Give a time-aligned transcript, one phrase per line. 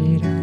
[0.00, 0.39] Shira.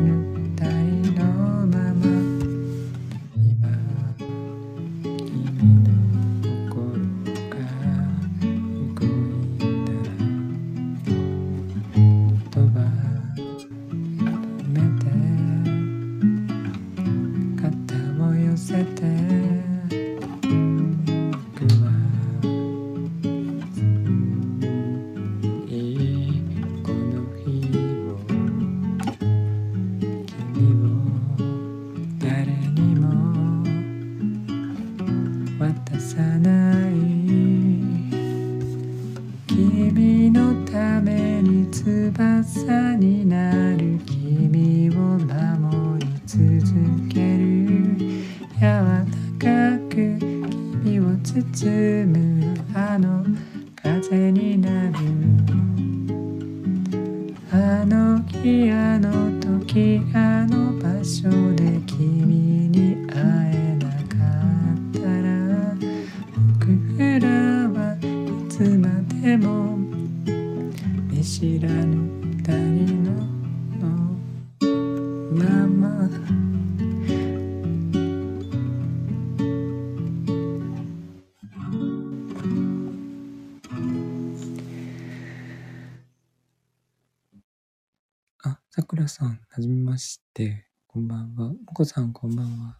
[89.98, 91.48] まして、こんばんは。
[91.50, 92.78] もこさん、こんばんは。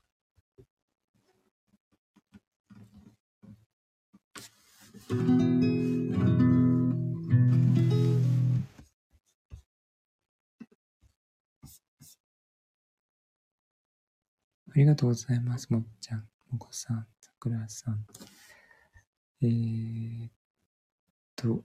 [14.70, 15.74] ありがとうございます。
[15.74, 18.06] もっちゃん、もこさん、さくらさん。
[19.42, 20.32] えー、っ
[21.36, 21.64] と、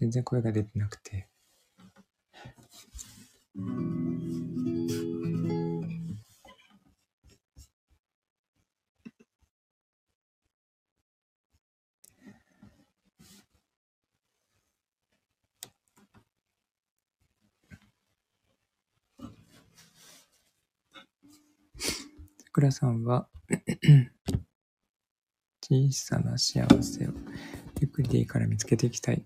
[0.00, 1.28] 全然声が出てなくて。
[22.38, 23.28] さくらさんは
[25.60, 27.10] 小さな幸せを
[27.80, 29.24] ゆっくりでいいから見つけていきたい。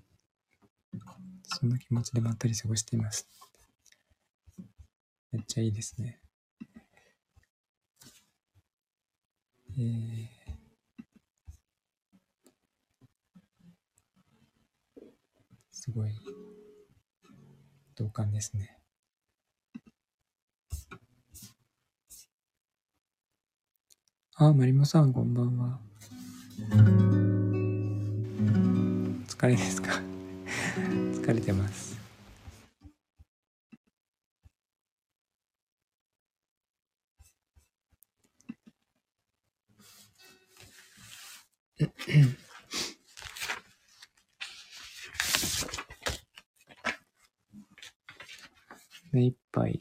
[1.59, 3.27] そんな気持ちでまったり過ごしています。
[5.31, 6.21] めっちゃいいですね。
[9.79, 10.29] えー、
[15.71, 16.11] すごい
[17.95, 18.79] 同感ですね。
[24.35, 25.79] あ、マリモさん、こんばんは。
[26.61, 26.75] お
[29.27, 30.01] 疲れですか？
[31.23, 31.97] 疲れてます。
[49.13, 49.81] 目いっぱい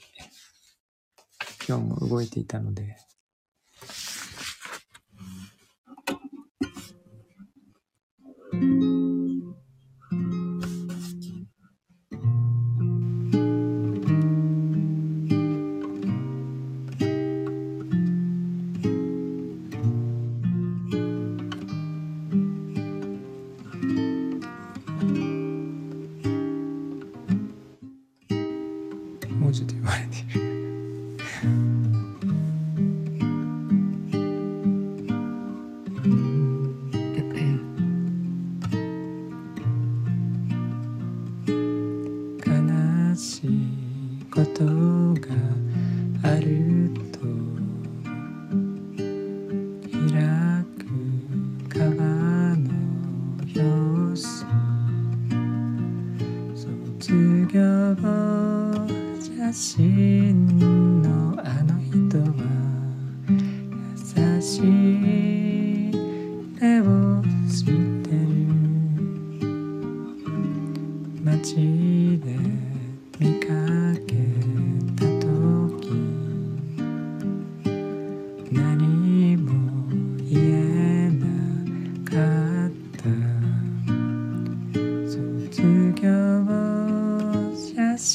[1.68, 2.98] 今日も動いていたので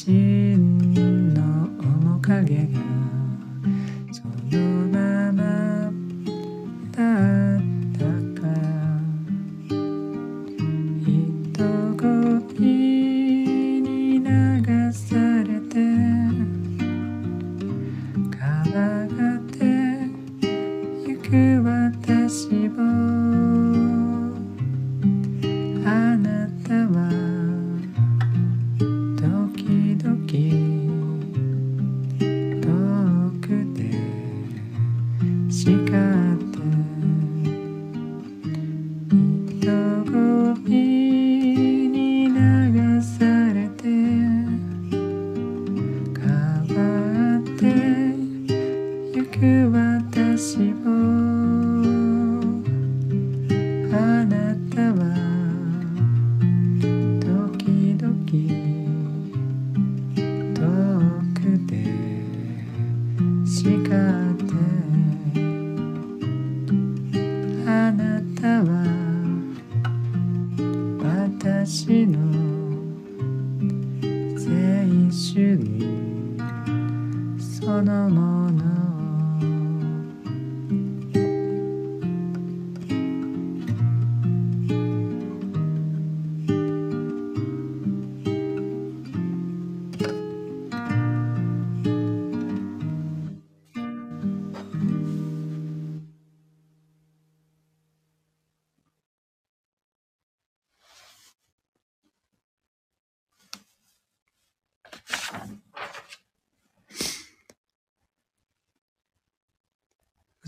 [0.05, 1.41] 真の
[2.13, 2.66] 面影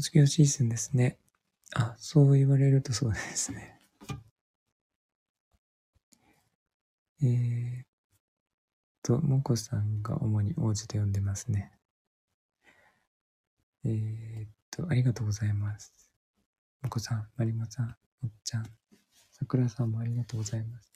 [0.10, 1.20] 卒業シーズンですね。
[1.76, 3.80] あ、そう言われるとそうですね。
[7.22, 7.86] えー、っ
[9.04, 11.78] と、もこさんが主に王子と呼んでますね。
[13.84, 15.94] えー、っと、ありがとうございます。
[16.82, 18.66] もこさん、まりもさん、おっちゃん、
[19.30, 20.90] さくらさんもありがとうございます。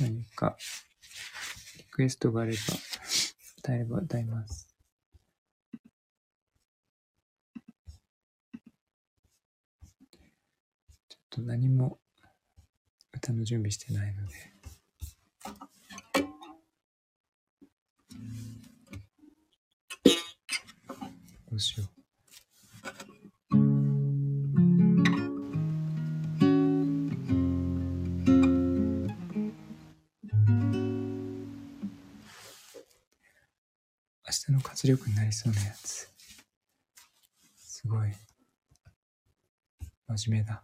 [0.00, 0.56] 何 か、
[1.76, 2.58] リクエストがあれば、
[3.58, 4.74] 歌えれば歌います。
[11.10, 11.98] ちょっと何も
[13.12, 14.34] 歌の準備してないので。
[21.50, 23.09] どうしよう。
[34.46, 36.08] 日の活力になりそうなやつ。
[37.56, 38.12] すごい。
[40.08, 40.62] 真面目だ。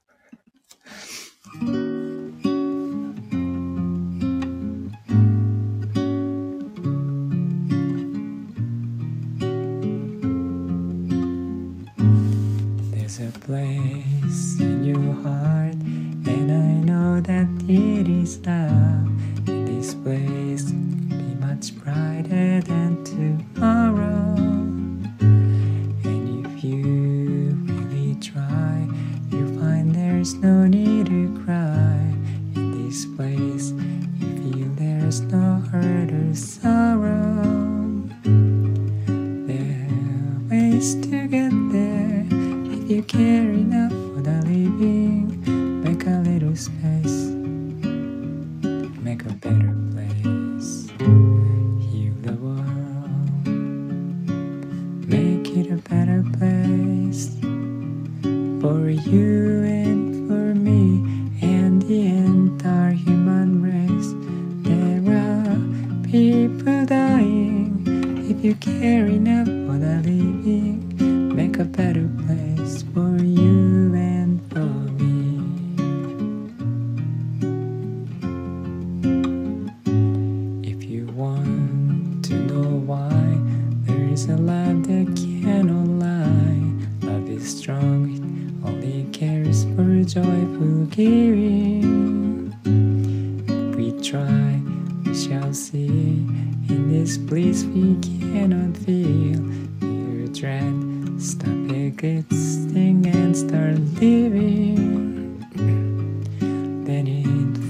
[12.93, 15.77] There's a place in your heart,
[16.27, 19.07] and I know that it is love.
[19.47, 23.46] And this place be much brighter than two.
[23.63, 24.56] around.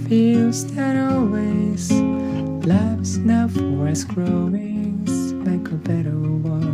[0.09, 1.91] feels that always
[2.65, 5.03] life's not for us growing.
[5.45, 6.67] Make a better world,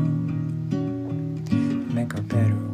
[1.94, 2.71] make a better world.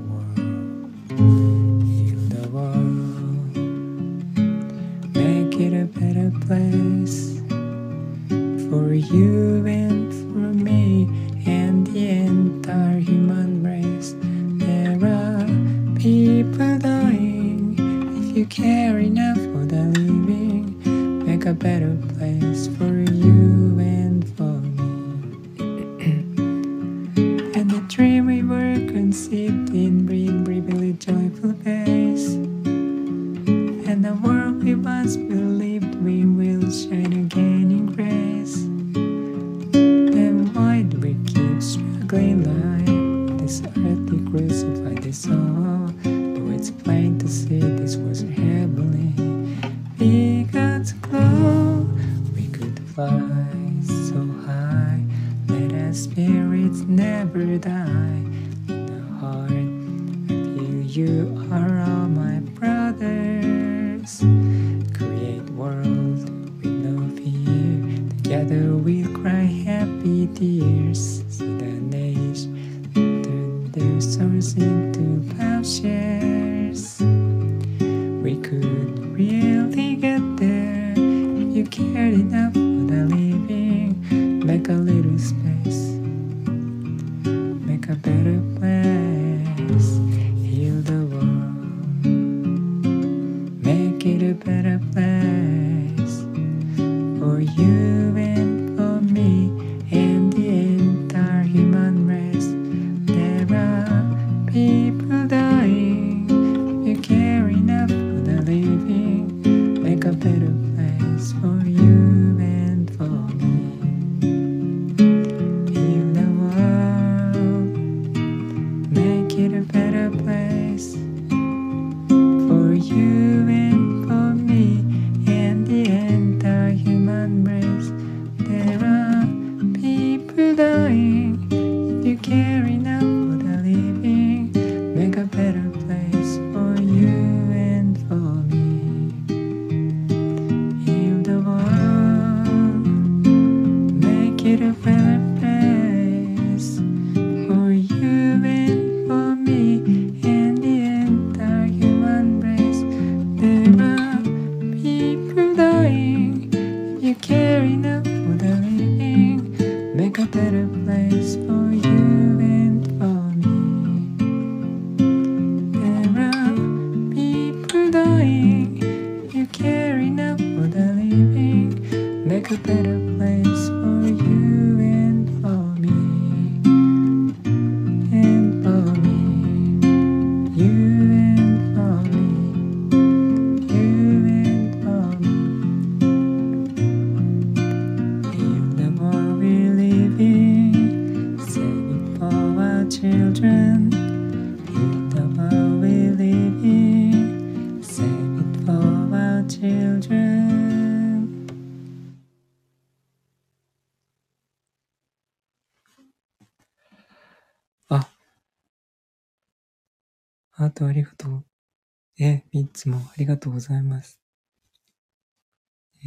[212.78, 214.20] つもありがとうございます。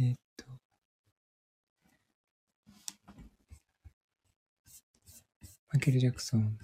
[0.00, 0.46] ー、っと。
[5.70, 6.56] マイケル・ジャクソン、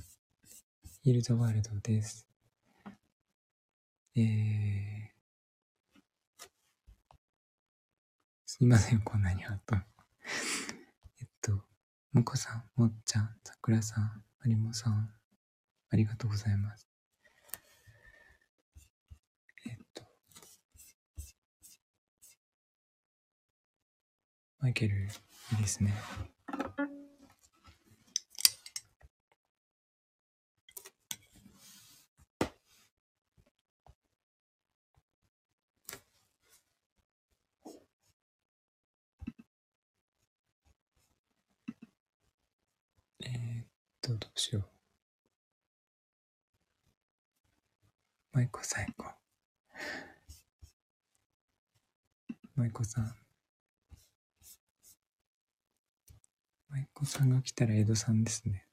[1.03, 2.27] ヒール・ザ・ワールドです。
[4.17, 4.25] えー、
[8.47, 9.77] すいません、こんなにハート。
[11.21, 11.53] えっと、
[12.13, 15.11] もこさん、もっちゃん、さくらさん、まりもさん、
[15.91, 16.89] ありがとうございます。
[19.67, 20.03] えっと、
[24.61, 24.99] マイケル、い
[25.55, 25.95] いですね。
[43.21, 43.67] えー、っ
[44.03, 44.65] と、どうしよう。
[48.33, 49.07] 舞子最高。
[52.57, 53.28] 舞子さん。
[56.79, 58.65] 舞妓さんが来たら江戸さんですね。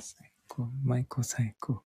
[0.00, 0.68] 最高。
[0.84, 1.82] 舞妓最高。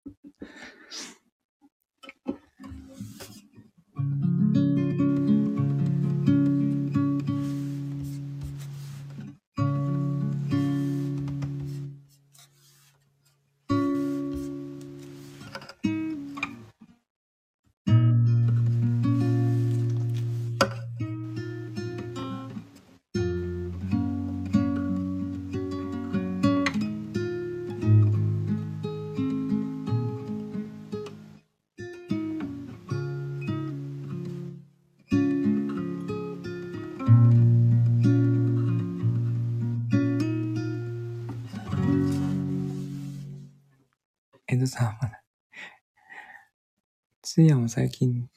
[47.34, 48.28] 通夜も最近、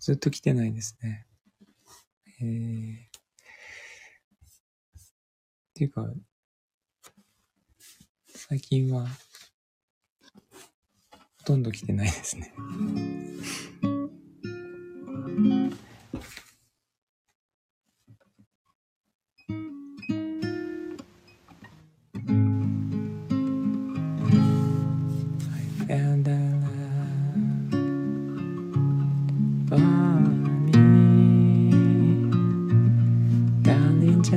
[0.00, 1.28] ずっと来てないですね。
[2.42, 2.98] えー、っ
[5.72, 6.12] ていうか、
[8.26, 9.06] 最近は、
[11.12, 12.52] ほとんど来てないですね。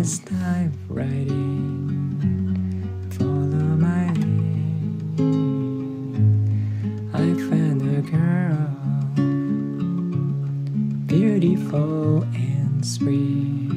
[0.03, 1.39] as typewriting.
[3.11, 5.23] Follow my lead.
[7.13, 8.67] I found a girl,
[11.05, 13.71] beautiful and sweet.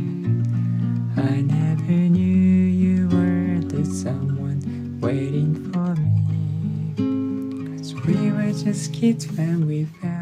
[1.16, 6.16] I never knew you were the someone waiting for me.
[7.78, 10.15] Cause we were just kids when we fell.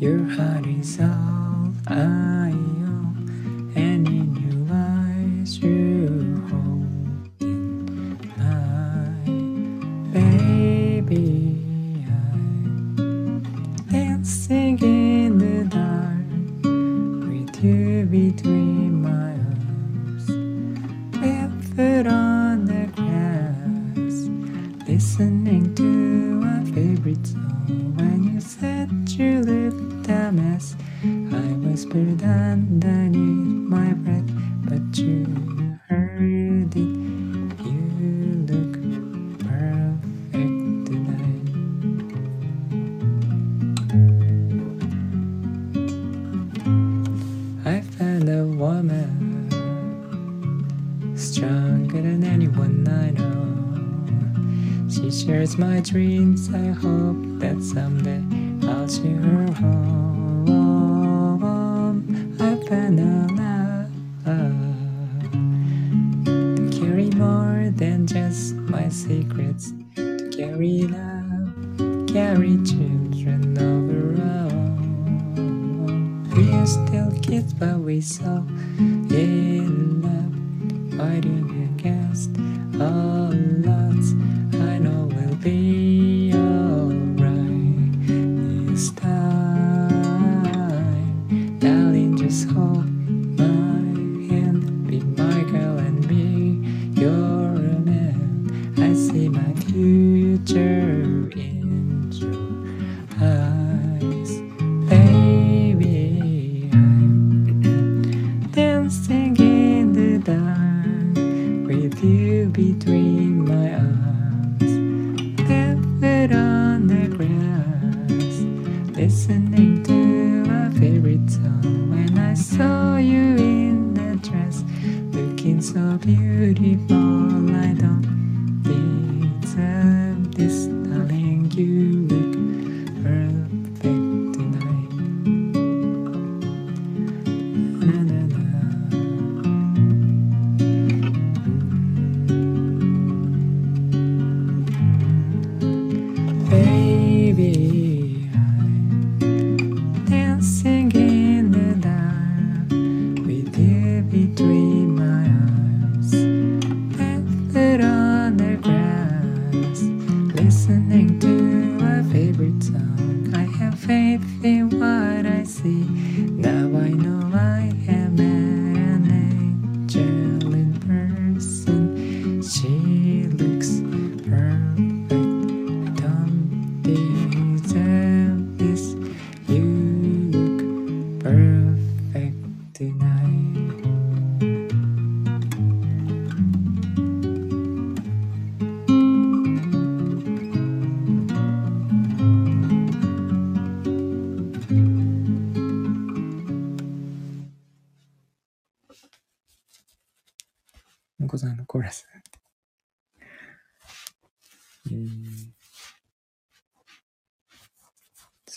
[0.00, 2.54] Your heart is all I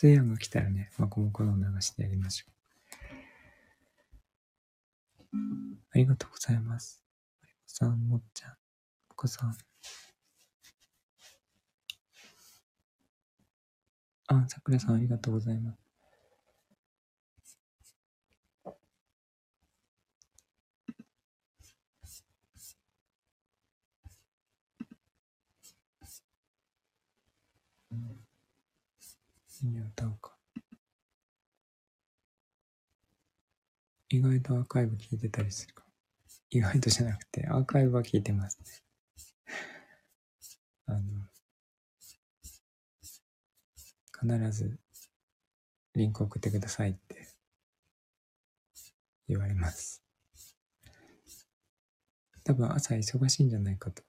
[0.01, 2.45] 通夜が来たらね、まこもこのを流してやりましょ
[5.31, 5.37] う。
[5.91, 7.03] ありがとうございます。
[7.67, 8.55] さん、もっちゃん、
[9.11, 9.55] お子さん。
[14.25, 15.80] あ、さくらさん、ありがとうございます。
[29.63, 30.36] 何を歌うか。
[34.10, 35.84] 意外とアーカイブ聞いてたりするか。
[36.50, 38.65] 意外とじゃなくて、アーカイブは聞いてますね。
[40.88, 41.00] あの、
[44.39, 44.78] 必ず
[45.95, 47.28] リンク送ってくださいって
[49.28, 50.04] 言われます。
[52.43, 54.04] 多分朝忙しいんじゃないかと。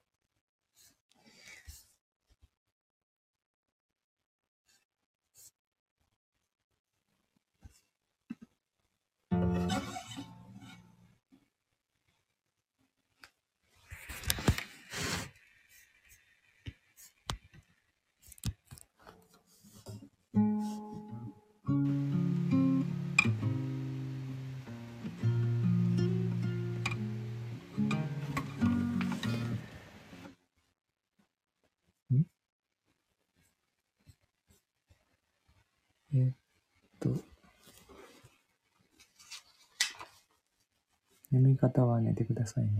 [41.32, 42.70] 眠い方は寝てくださいね。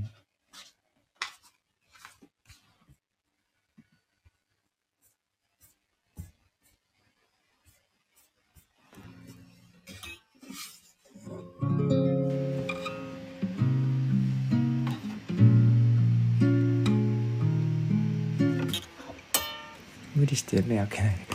[20.15, 21.32] 無理して目開けないで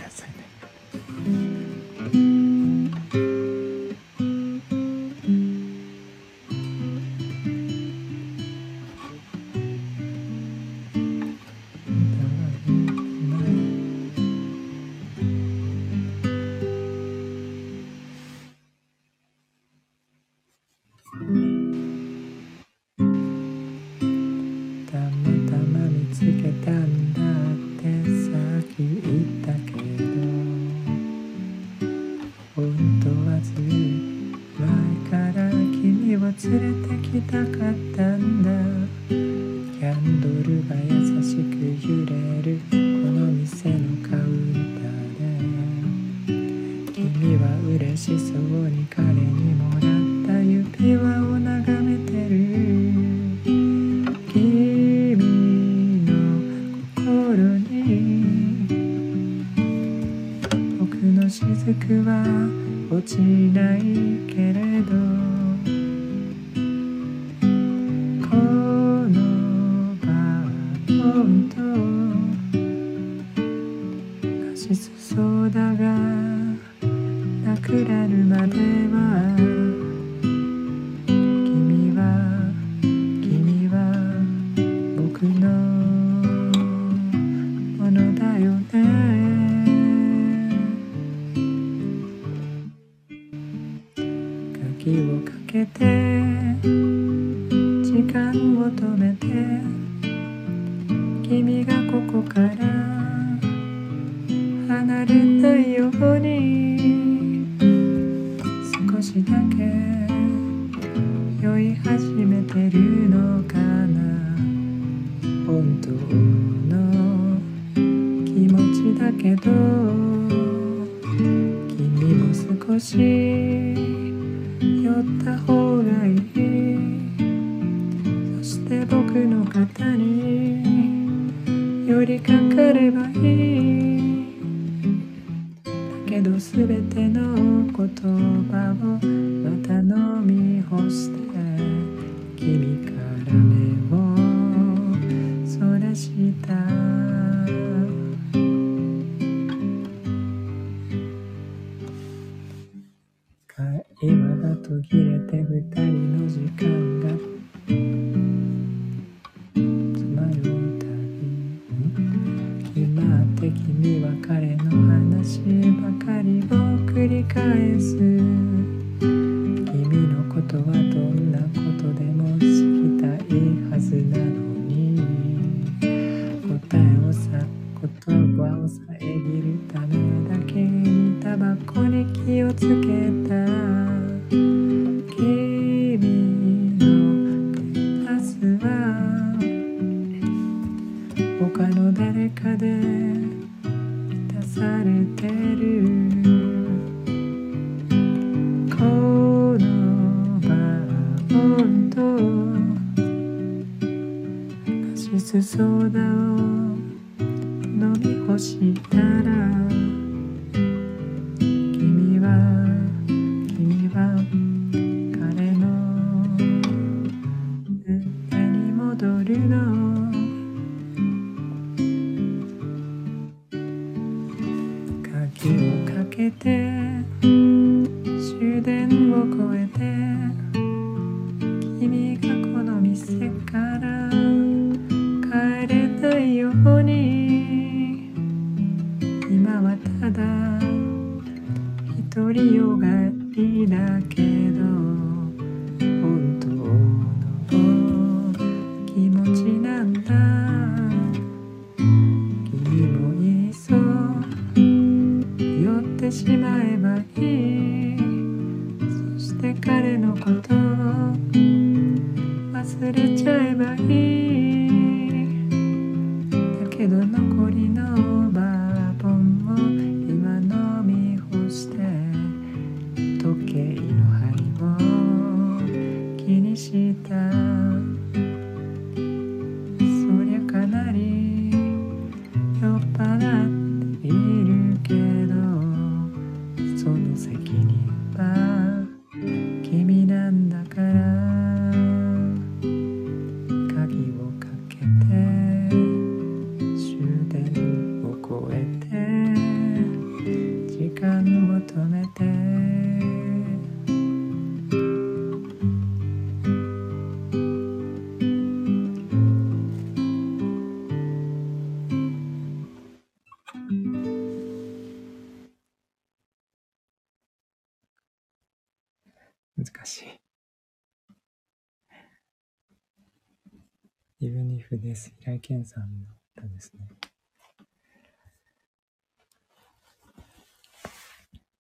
[324.70, 325.14] 譜です。
[325.20, 325.88] 平井堅さんの
[326.36, 326.90] 歌ですね。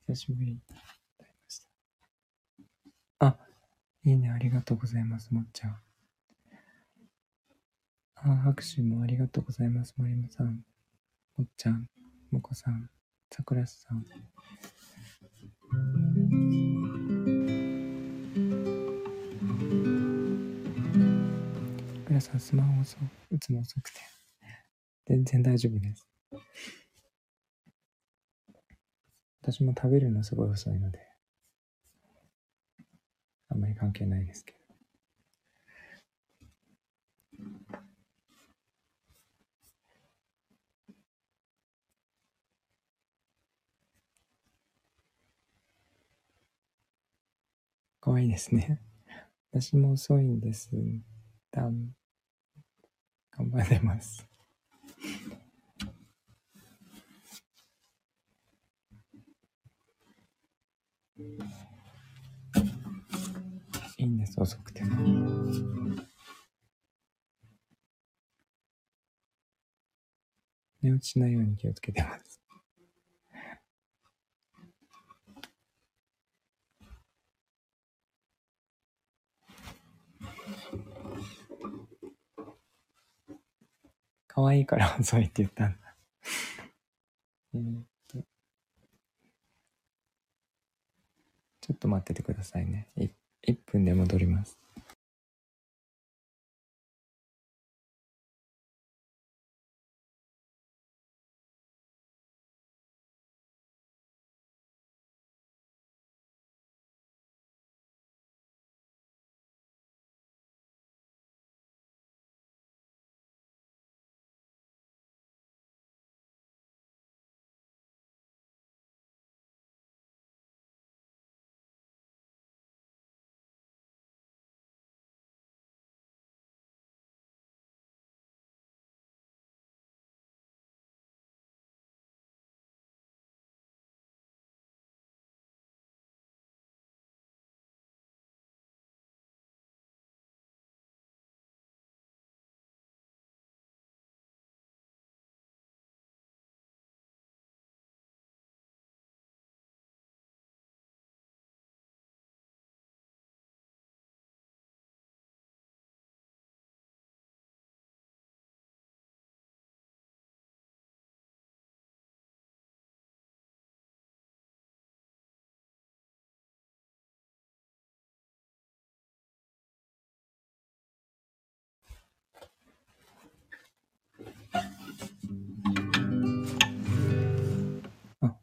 [0.07, 1.61] 久しぶりに歌いまし
[3.19, 3.25] た。
[3.27, 3.37] あ、
[4.03, 5.77] いいね、ありがとうございます、もっちゃん。
[8.15, 10.65] あ、拍手もありがとうございます、森山さん。
[11.37, 11.87] もっちゃん、
[12.29, 12.89] もこさん、
[13.31, 14.05] さくらさん。
[22.17, 22.97] 皆さんスマホ遅
[23.29, 23.99] いつも遅くて。
[25.05, 26.09] 全然大丈夫です。
[29.43, 30.97] 私も食べるのすごい遅いので、
[33.49, 34.57] あんまり関係ないですけど。
[48.01, 48.81] 怖いですね。
[49.51, 50.71] 私も遅いんです。
[51.51, 51.91] だん
[53.37, 54.27] 頑張れます。
[63.97, 64.97] いいんです、遅くても。
[70.81, 72.36] 寝落ちしないように気をつけてます。
[84.57, 85.95] いいから 遅いって言ったんだ。
[87.53, 88.23] えーっと。
[91.61, 92.87] ちょっと待っててくださいね。
[92.97, 93.09] い
[93.47, 94.57] 1分で戻ります。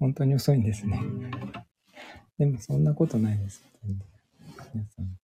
[0.04, 1.00] 本当に遅いんですね。
[2.38, 3.64] でもそんなことないです。
[4.74, 5.16] 皆さん。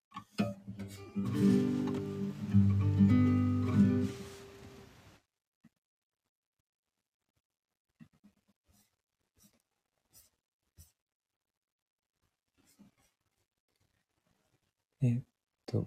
[15.02, 15.22] えっ
[15.66, 15.86] と。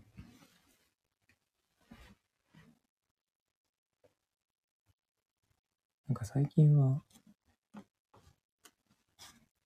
[6.08, 7.01] なんか最近は、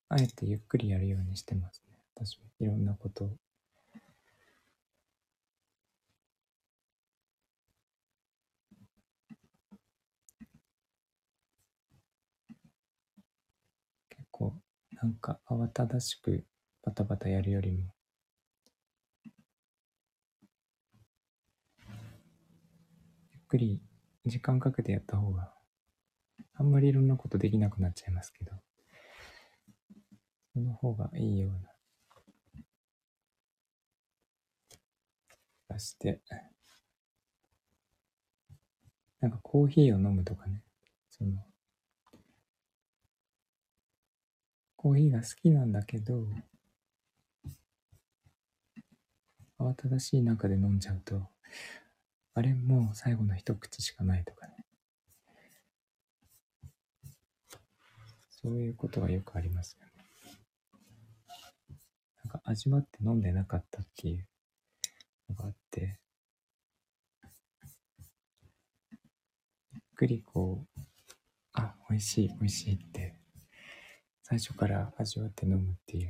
[0.09, 1.97] あえてゆっくりやるようにしてますね。
[2.15, 3.37] 私もいろんなことを。
[14.09, 14.53] 結構、
[15.01, 16.45] なんか慌ただしく
[16.83, 17.93] バタバタやるよりも、
[23.31, 23.81] ゆっくり
[24.25, 25.53] 時間かけてやった方が、
[26.55, 28.53] あんまりいろんなことできなくなっちゃいますけど、
[30.57, 31.59] その方がいいような
[35.67, 36.19] 気がして、
[39.21, 40.63] なんかコーヒーを飲むとかね、
[41.11, 41.45] その、
[44.75, 46.25] コーヒーが好きなんだけど、
[49.59, 51.21] 慌ただしい中で飲んじゃうと、
[52.33, 54.65] あれもう最後の一口しかないとかね。
[58.29, 59.86] そういうことがよくありますよ。
[62.37, 64.27] か味わって飲んでなかったっていう
[65.29, 65.99] のがあって、
[69.73, 70.81] ゆっくりこう、
[71.53, 73.15] あ、美味しい、美味しいって、
[74.23, 76.09] 最初から味わって飲むっていう。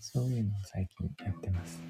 [0.00, 1.80] そういうのを最近やってます。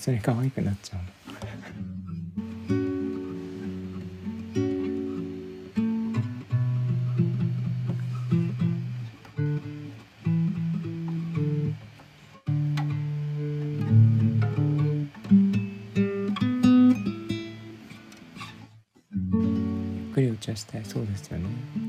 [0.00, 1.04] それ可愛くなっちゃうの。
[19.12, 21.87] ゆっくりお茶したいそうですよね。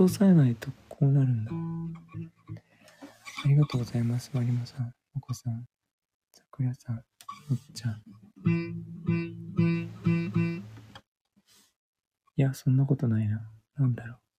[0.00, 1.52] と抑えないとこうなるんだ。
[3.44, 5.66] ありがとうございます、さん、お子さん、
[6.32, 7.04] さくらさん、
[7.50, 8.02] おっちゃん。
[12.36, 13.42] いや、そんなことないな。
[13.76, 14.29] なんだろう。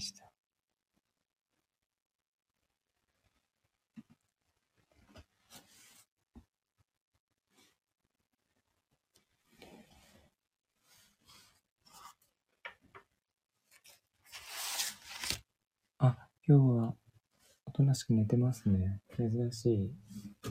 [0.00, 0.30] した。
[15.98, 16.94] あ、今日は
[17.66, 19.00] おとなしく寝てますね。
[19.16, 19.90] 珍しい。
[20.42, 20.50] そ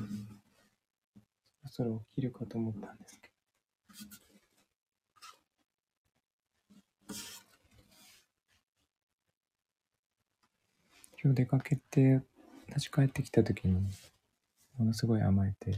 [1.64, 3.27] ろそろ起きるかと思ったんですけど。
[11.28, 12.22] 今日出かけて、
[12.70, 13.74] 私帰ってきた時に、
[14.78, 15.78] ものすごい甘えて、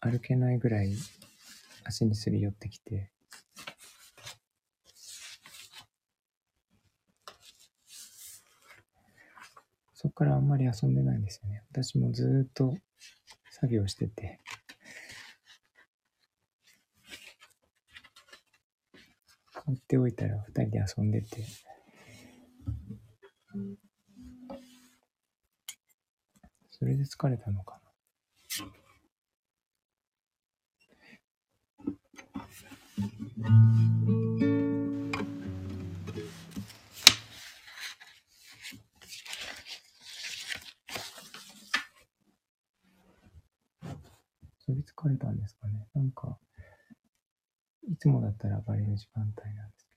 [0.00, 0.92] 歩けないぐらい
[1.84, 3.12] 足にすり寄ってきて、
[9.94, 11.62] そこからあんまり遊んでないんですよね。
[11.70, 12.76] 私もずっと
[13.52, 14.40] 作業してて、
[19.68, 21.44] 放っておいたら二人で遊んでて、
[26.70, 27.80] それで疲れたのかな。
[44.60, 45.86] それ疲れたんですかね。
[45.94, 46.38] なんか、
[47.98, 49.88] いつもだったら暴れる時間帯なんです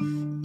[0.00, 0.39] 例え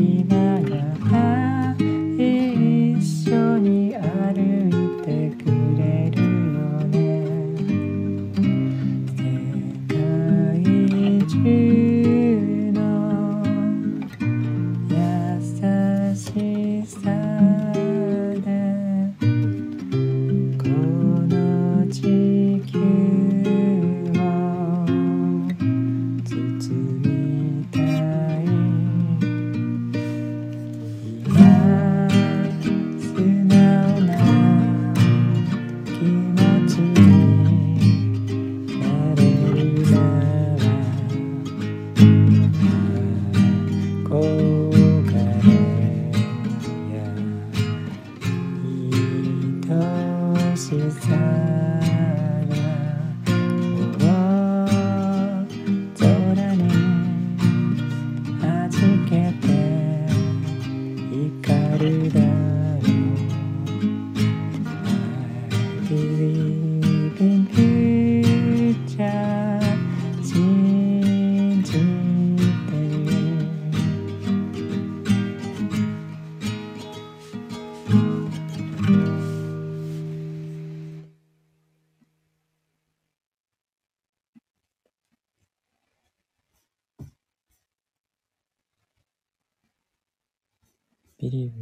[0.00, 0.59] 取り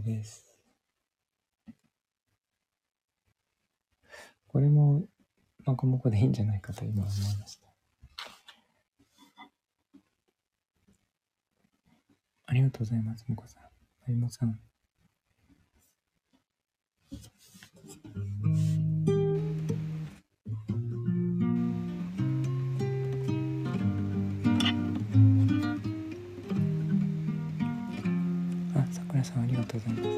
[0.08, 0.56] です。
[4.48, 5.04] これも、
[5.64, 7.68] まこもこでいいんじゃないかと今思いました。
[12.46, 13.62] ありがとうございます、もこさん。
[13.62, 13.68] ま
[14.08, 14.67] ゆもさん。
[29.20, 30.08] あ、さんありがとうございます。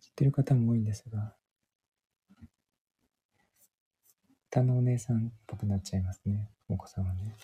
[0.00, 1.34] 知ってる方も多いんですが、
[4.50, 7.36] 歌のお姉さんっぽくなっちゃいますね、もこさんはね。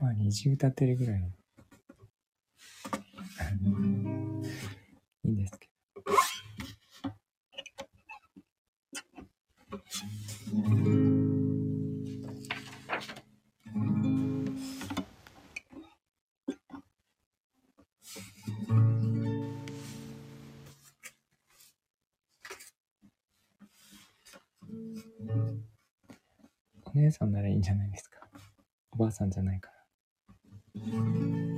[0.00, 1.28] まあ、虹歌ってるぐらいの。
[5.24, 5.70] いいんですけど。
[26.86, 28.18] お姉さんならいいんじゃないですか。
[28.92, 29.79] おばあさんじゃないから。
[30.90, 31.49] Thank you.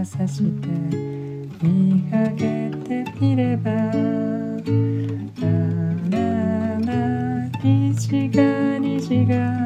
[0.00, 0.68] が差して
[1.62, 3.74] 見上げてみればあ
[6.08, 9.59] らら虹が虹が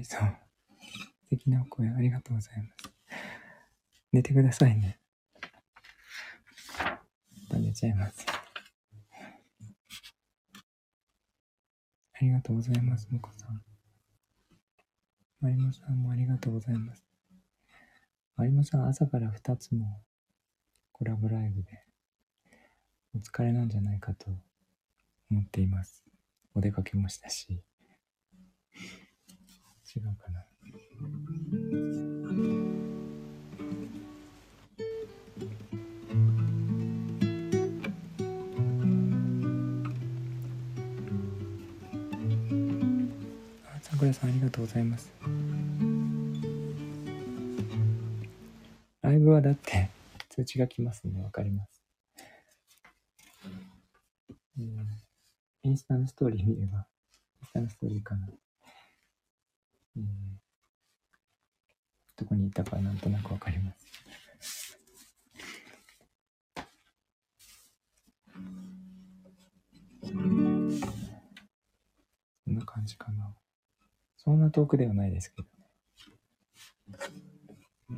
[0.00, 0.20] いそう。
[1.24, 2.92] 素敵なお声ありがとうございます。
[4.12, 4.98] 寝てくださいね。
[6.78, 8.26] また寝ちゃいます。
[12.12, 13.62] ありがとうございます、もこさん。
[15.40, 17.04] まりもさんもありがとうございます。
[18.36, 20.02] まりもさん、朝から2つも
[20.92, 21.84] コラボライブで
[23.14, 24.26] お疲れなんじゃないかと
[25.30, 26.04] 思っています。
[26.54, 27.62] お出かけもしたし。
[29.92, 30.44] 違うかな。
[43.66, 45.10] あさくらさんありがとうございます。
[49.02, 49.90] ライブはだって
[50.30, 51.82] 通知が来ますんでわかります。
[54.56, 54.86] うん
[55.62, 56.86] インスタのストーリー見れば、
[57.40, 58.28] インスタのストーリーかな。
[60.00, 60.30] うん
[62.20, 63.86] どこにいたかなんとなくわかります。
[70.02, 70.68] こん
[72.54, 73.34] な感じかな。
[74.18, 75.48] そんな遠くではないですけどね。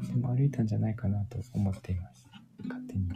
[0.07, 2.25] でも歩いたんじゃないかなと思っています。
[2.63, 3.09] 勝手に。
[3.09, 3.15] 根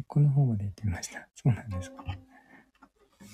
[0.00, 1.28] っこの方まで行ってみました。
[1.34, 2.02] そうなんですか。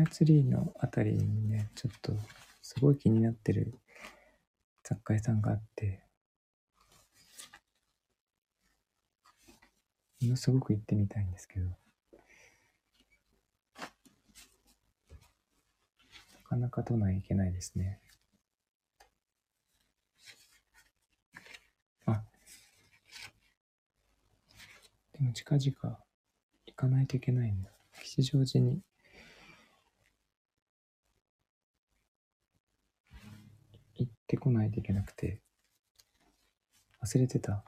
[0.00, 2.14] カイツリーのあたりにね、ちょっと
[2.62, 3.74] すごい気になってる
[4.82, 6.00] 雑貨屋さんがあって、
[10.22, 11.74] ものすごく行ってみたいんですけど、な
[16.48, 18.00] かなか都内行けないですね。
[22.06, 22.22] あ、
[25.12, 25.98] でも近々
[26.66, 27.70] 行かないといけないんだ。
[28.02, 28.80] 吉祥寺に
[34.50, 35.40] 行ってこないといけなくて、
[37.02, 37.62] 忘れてた。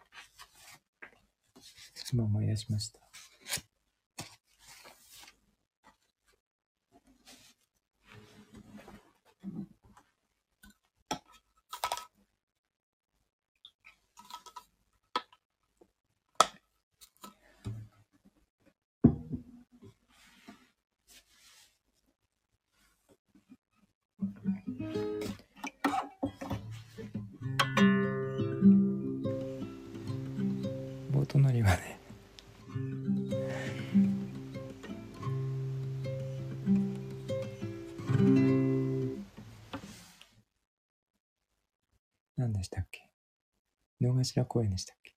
[2.13, 3.01] 今思い出しました。
[42.43, 43.09] 何でしたっけ？
[44.01, 45.15] 井の頭公園でしたっけ？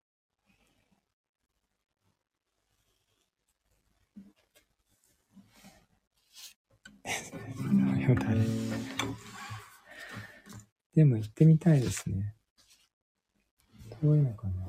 [10.96, 12.36] でも行ってみたいですね。
[14.02, 14.68] 遠いのかな？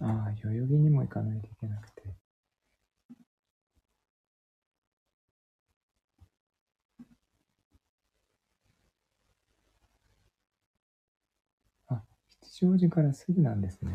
[0.00, 2.02] ああ、代々木にも行かないといけなくて。
[11.88, 12.02] あ、
[12.60, 13.90] 吉祥寺からすぐなんですね。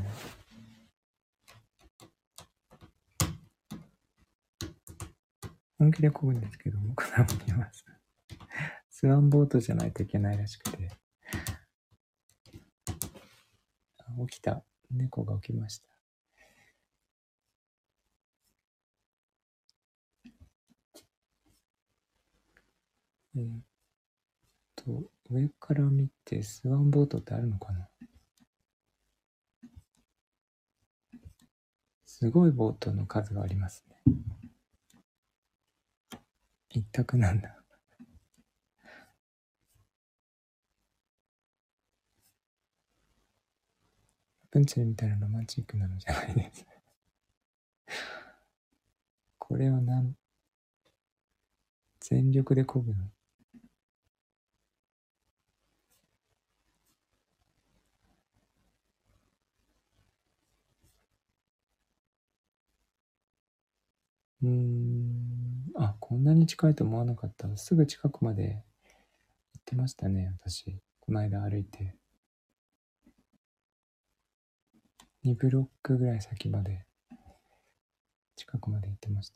[5.77, 7.85] 本気で漕ぐんですけど、僕らもいます。
[8.89, 10.89] スワンボートじゃないといけないらしくて。
[14.27, 14.63] 起きた。
[14.89, 15.87] 猫が起きました。
[23.35, 23.61] えーっ
[24.75, 27.89] と、上から見てスワンボートってあるのかな？
[32.17, 33.97] すごいボートの数がありますね。
[36.69, 37.61] 一択なんだ。
[44.49, 46.65] プンツェルみたいなロマンチックなのじゃないです。
[49.37, 50.15] これはなん、
[51.99, 53.09] 全力で漕ぐの？
[64.41, 65.71] うーん。
[65.75, 67.55] あ、こんなに近いと思わなかった。
[67.57, 68.63] すぐ近くまで
[69.53, 70.79] 行ってましたね、私。
[71.01, 71.95] この間歩いて。
[75.23, 76.85] 2ブロックぐらい先まで、
[78.35, 79.35] 近くまで行ってました。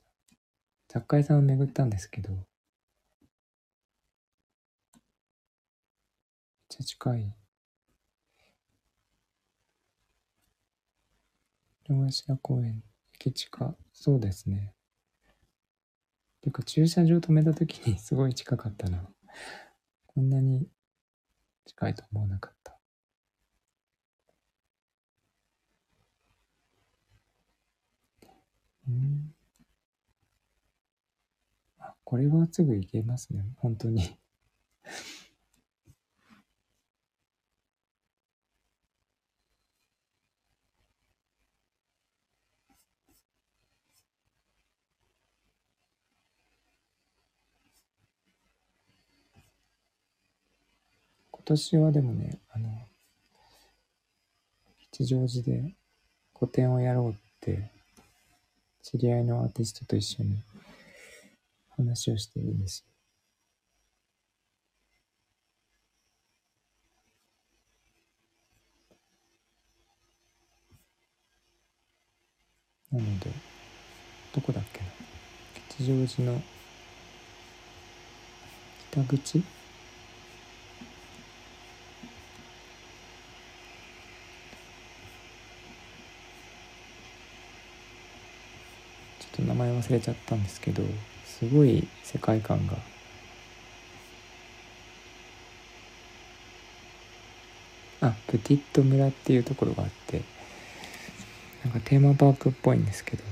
[0.87, 2.43] 雑貨屋さんを巡ったんですけど、めっ
[6.69, 7.35] ちゃ近い。
[11.89, 12.83] 両足公園、
[13.15, 14.73] 駅近、そうですね。
[16.41, 19.07] てか駐車場止めた時に すごい近かったな。
[20.07, 20.67] こんなに
[21.65, 22.79] 近いと思わなかった。
[28.87, 29.33] うん。
[31.77, 33.43] あ、これはすぐ行けますね。
[33.57, 34.17] 本当に
[51.49, 52.69] 今年はでもね、あの、
[54.91, 55.73] 吉祥寺で
[56.31, 57.71] 個展をやろうって
[58.83, 60.37] 知り合いのアーティストと一緒に
[61.75, 62.85] 話をしてるんです
[72.91, 72.99] よ。
[72.99, 73.31] なので、
[74.35, 74.85] どこだっけな
[75.69, 76.43] 吉祥寺の
[78.91, 79.43] 北口
[89.39, 90.81] と名前忘れちゃったんですけど
[91.25, 92.77] すごい世界観が。
[98.01, 100.21] あプティット村っていうところがあって
[101.65, 103.23] なんかテーマパークっぽいんですけど。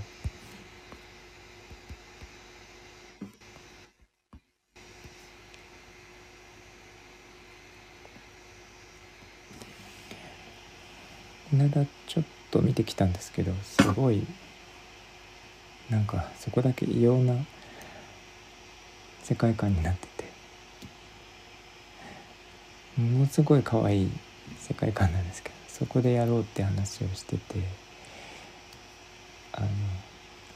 [11.49, 14.27] この間ちょっと見てきたんですけどすごい
[15.89, 17.33] なんかそこだけ異様な
[19.23, 20.23] 世界観になってて
[23.01, 24.11] ものすごい可愛い
[24.57, 27.59] 世界観なんですけどそこでやろうって話をしてて
[29.53, 29.67] あの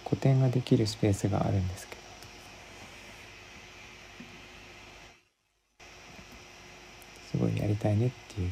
[0.04, 2.02] 個展ができるスペースがあるんですけど
[7.32, 8.50] すごいやりたいねっていう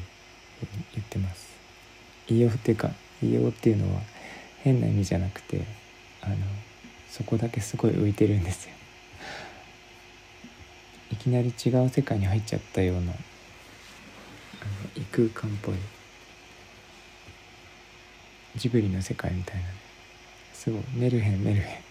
[0.60, 1.50] ふうに言ってます。
[2.28, 2.90] 異様っていうか
[3.22, 4.00] 異様っていうのは
[4.62, 5.64] 変な意味じゃなくて
[6.22, 6.36] あの
[7.10, 8.74] そこだけすごい浮いてるんですよ。
[11.10, 13.14] いきなり違う世界に入っちゃったようなあの
[14.94, 15.74] 異空間っぽい
[18.54, 19.64] ジブリの世界みたいな。
[20.52, 20.82] すごい。
[20.94, 21.82] メルヘンメルヘン。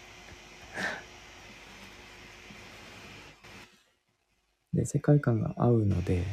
[4.77, 6.23] で世界観が合うので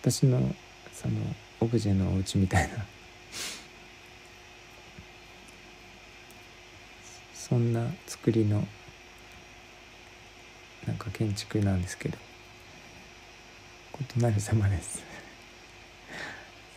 [0.00, 0.54] 私の
[0.92, 1.14] その
[1.60, 2.84] オブジェのお家みたいな
[7.50, 8.64] そんな作りの
[10.86, 12.16] なんか建築なんですけど。
[14.16, 15.02] 異なる様 です。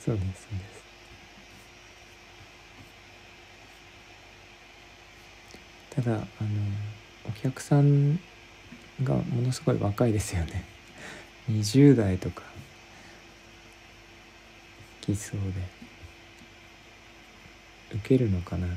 [0.03, 0.83] そうですそうです。
[5.91, 6.27] ただあの
[7.29, 8.19] お客さん
[9.03, 10.65] がものすごい若いですよね。
[11.49, 12.41] 20代とか。
[15.01, 15.39] 来そう
[17.91, 17.97] で。
[17.97, 18.67] 受けるのかな。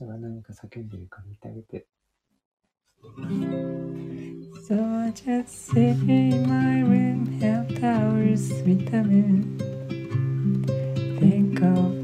[0.00, 1.86] 者が何か叫んでいるか見てあげて
[4.68, 9.58] So I just sit in my room, help hours vitamin.
[11.18, 11.99] Think of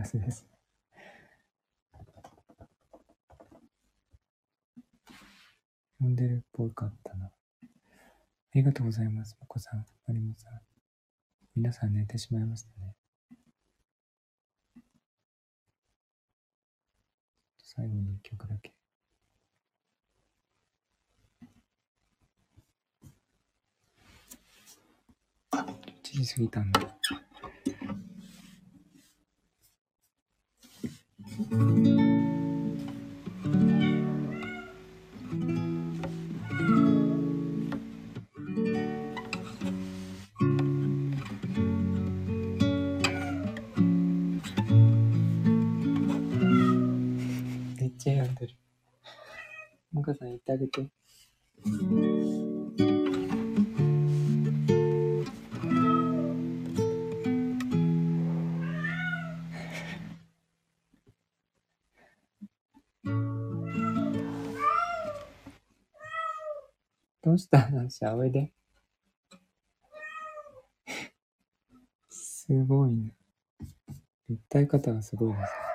[0.00, 0.48] あ、コーラスですね。
[6.00, 7.26] 飲んでるっぽかったな。
[7.26, 7.30] あ
[8.54, 9.36] りがとうございます。
[9.40, 10.60] まこさん、まりもさん。
[11.54, 12.94] 皆さん寝てしまいましたね。
[17.62, 18.72] 最後に一曲だけ。
[25.52, 26.80] 1時過ぎたんだ。
[31.38, 31.46] め
[47.86, 48.56] っちゃ病んでる。
[49.92, 50.26] もかさ
[67.30, 68.50] どうした話あおいで。
[72.10, 73.12] すごいね。
[74.28, 75.69] 訴え方がすごいです。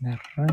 [0.00, 0.46] なら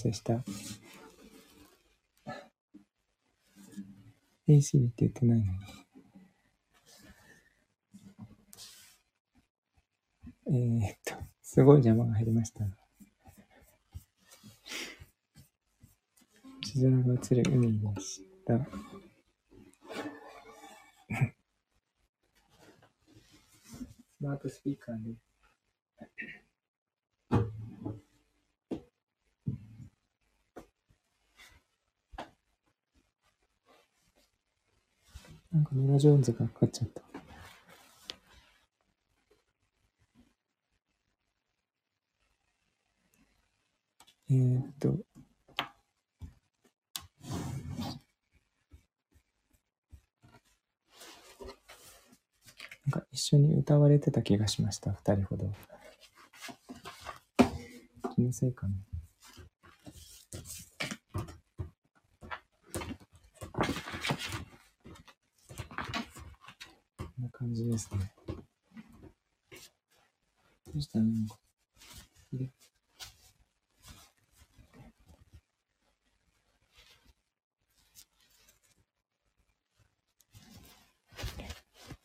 [0.00, 0.42] 生した。
[4.48, 4.56] え
[4.86, 5.50] って言ってないのに。
[10.52, 12.64] えー、っと、すごい邪魔が入りました。
[16.62, 18.58] 地空が映る海でした。
[18.58, 18.64] ス
[24.20, 25.29] マートスピーカーで。
[36.00, 37.02] ジョーンズがかかっちゃった。
[44.30, 44.88] えー、っと。
[52.86, 55.52] なんか一緒に歌われてた気がしました、二人ほど。
[58.14, 58.89] 気のせいかな。
[67.70, 68.12] ですね。
[70.66, 71.38] どうしたらいいのか。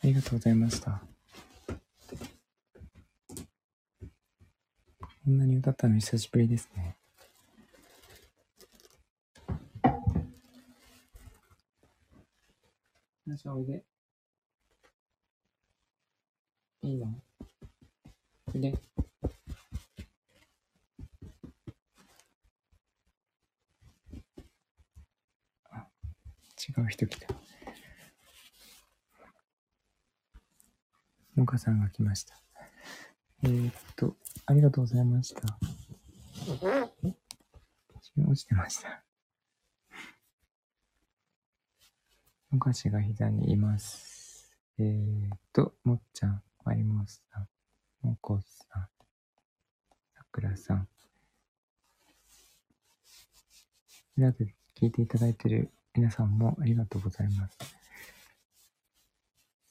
[0.03, 1.01] ありがとうございました。
[5.25, 6.95] こんなに歌ったの久しぶりですね。
[32.03, 32.35] もかさんが来ました。
[33.43, 34.15] えー、っと、
[34.45, 35.41] ありがとうございました。
[37.03, 37.13] え？
[38.17, 39.03] 落ちてました。
[42.49, 44.57] もかしが膝にいます。
[44.77, 48.89] えー、っと、もっちゃん、まりもさん、もこさん、
[50.15, 50.87] さくらさん。
[54.17, 57.57] 裏で聞いていただいている皆さんもありがとうございます。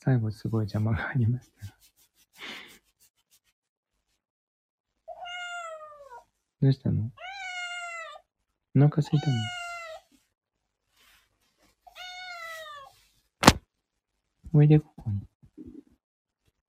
[0.03, 1.74] 最後すごい邪魔がありました。
[6.65, 7.11] どうしたの？
[8.75, 9.27] お腹空いた
[13.53, 13.59] の？
[14.55, 15.21] おいで、ここに。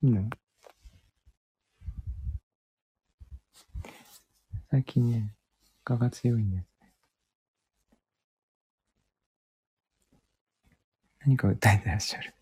[0.01, 0.29] いいの？
[4.69, 5.33] 最近ね、
[5.85, 6.91] 蚊が強いんですね。
[11.25, 12.33] 何か訴えてらっしゃる。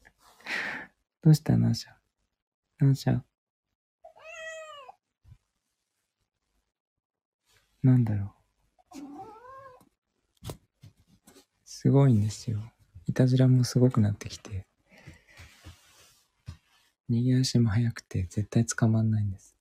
[1.22, 1.90] どうしたナーシャ
[2.80, 3.22] ナーシャ
[7.84, 8.30] なんだろう。
[11.66, 12.60] すごいんですよ。
[13.08, 14.66] いたずらもすごくなってきて。
[17.10, 19.58] 逃げ足も速くて絶対捕まんないんです。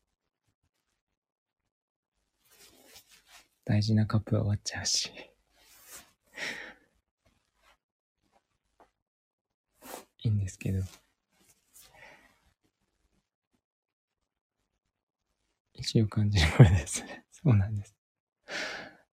[3.64, 5.10] 大事なカップは終わっちゃうし。
[10.24, 10.84] いいんですけど。
[15.74, 17.24] 意志を感じる声ですね。
[17.32, 18.01] そうなんです。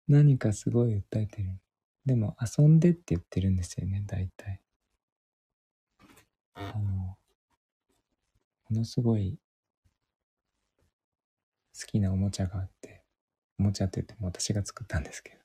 [0.09, 1.61] 何かすごい訴えてる。
[2.05, 4.61] でも遊んでって言ってるんですよね、大体。
[6.55, 7.17] あの、も
[8.71, 9.39] のすごい
[11.79, 13.03] 好きなおもちゃがあって、
[13.59, 15.37] おもちゃって言っても私が作ったんですけど、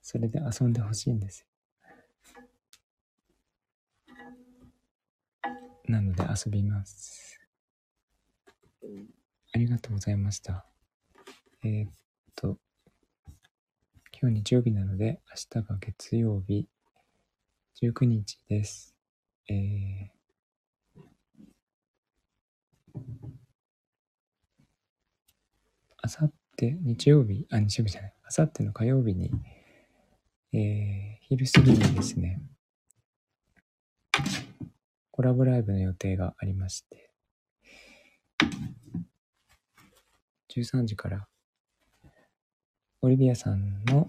[0.00, 1.46] それで遊んでほしいんですよ。
[5.88, 7.40] なので遊びます。
[9.54, 10.71] ありがとうございました。
[11.64, 11.92] えーっ
[12.34, 12.56] と、
[14.20, 15.20] 今日日曜日なので、
[15.54, 16.66] 明日が月曜日、
[17.80, 18.96] 19日です。
[19.48, 22.98] えー、
[25.98, 29.30] あさって、日曜日、あ、日曜日じゃない、あさっての火曜日に、
[30.52, 32.42] えー、昼過ぎにですね、
[35.12, 37.12] コラボライブの予定がありまして、
[40.48, 41.28] 13時から、
[43.04, 44.06] オリビアさんの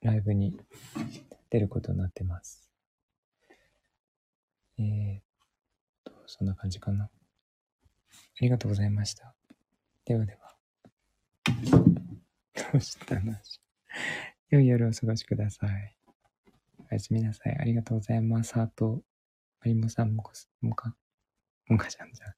[0.00, 0.56] ライブに
[1.50, 2.70] 出ることになってます。
[4.78, 5.22] えー、っ
[6.04, 7.06] と、そんな感じかな。
[7.06, 7.10] あ
[8.40, 9.34] りがとうございました。
[10.04, 10.54] ではでは。
[12.54, 13.34] どうしたの？
[14.50, 15.96] 良い夜をお過ごしください。
[16.92, 17.56] おやすみなさい。
[17.58, 18.56] ありがとうございます。
[18.56, 19.02] あと、
[19.64, 20.94] マリモさんもこす、もか、
[21.66, 22.34] もかちゃんじゃん。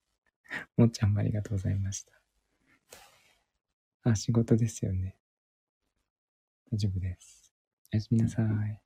[0.78, 2.12] もっちゃんもありがとうございました。
[4.10, 5.16] あ、仕事ですよね。
[6.72, 7.52] 大丈夫です。
[7.92, 8.85] おやすみなさい。